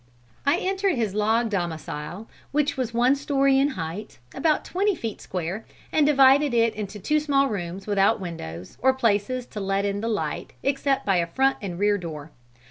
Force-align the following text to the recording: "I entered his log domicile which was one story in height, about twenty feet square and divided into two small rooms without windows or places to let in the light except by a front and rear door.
"I 0.47 0.57
entered 0.57 0.95
his 0.95 1.13
log 1.13 1.51
domicile 1.51 2.27
which 2.51 2.75
was 2.75 2.91
one 2.91 3.15
story 3.15 3.59
in 3.59 3.67
height, 3.77 4.17
about 4.33 4.65
twenty 4.65 4.95
feet 4.95 5.21
square 5.21 5.63
and 5.91 6.07
divided 6.07 6.55
into 6.55 6.97
two 6.97 7.19
small 7.19 7.47
rooms 7.49 7.85
without 7.85 8.19
windows 8.19 8.79
or 8.81 8.93
places 8.95 9.45
to 9.45 9.59
let 9.59 9.85
in 9.85 10.01
the 10.01 10.07
light 10.09 10.53
except 10.63 11.05
by 11.05 11.17
a 11.17 11.27
front 11.27 11.57
and 11.61 11.77
rear 11.77 11.99
door. 11.99 12.31